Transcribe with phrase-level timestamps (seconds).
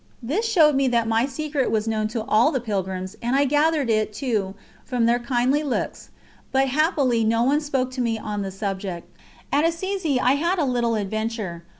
[0.23, 3.87] This showed me that my secret was known to all the pilgrims, and I gathered
[3.87, 6.09] it, too, from their kindly looks;
[6.51, 9.15] but happily no one spoke to me on the subject.
[9.53, 11.65] At Assisi I had a little adventure.